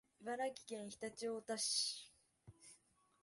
[0.23, 2.11] 茨城県常陸太田市